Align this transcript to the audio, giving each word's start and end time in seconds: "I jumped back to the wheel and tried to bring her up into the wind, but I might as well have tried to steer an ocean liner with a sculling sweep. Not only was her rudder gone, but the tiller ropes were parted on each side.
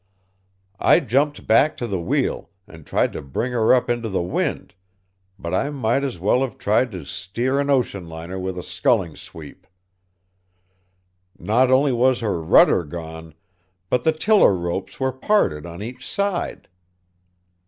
"I 0.79 0.99
jumped 0.99 1.45
back 1.45 1.77
to 1.77 1.85
the 1.85 2.01
wheel 2.01 2.49
and 2.67 2.87
tried 2.87 3.13
to 3.13 3.21
bring 3.21 3.51
her 3.51 3.71
up 3.71 3.87
into 3.87 4.09
the 4.09 4.23
wind, 4.23 4.73
but 5.37 5.53
I 5.53 5.69
might 5.69 6.03
as 6.03 6.17
well 6.17 6.41
have 6.41 6.57
tried 6.57 6.89
to 6.93 7.05
steer 7.05 7.59
an 7.59 7.69
ocean 7.69 8.09
liner 8.09 8.39
with 8.39 8.57
a 8.57 8.63
sculling 8.63 9.15
sweep. 9.15 9.67
Not 11.37 11.69
only 11.69 11.91
was 11.91 12.21
her 12.21 12.41
rudder 12.41 12.83
gone, 12.83 13.35
but 13.91 14.03
the 14.03 14.11
tiller 14.11 14.55
ropes 14.55 14.99
were 14.99 15.11
parted 15.13 15.67
on 15.67 15.83
each 15.83 16.09
side. 16.09 16.67